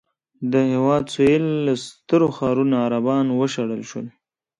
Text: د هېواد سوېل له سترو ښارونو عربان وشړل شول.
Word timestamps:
د 0.51 0.53
هېواد 0.71 1.03
سوېل 1.13 1.45
له 1.65 1.73
سترو 1.85 2.27
ښارونو 2.37 2.75
عربان 2.85 3.25
وشړل 3.39 3.81
شول. 3.89 4.07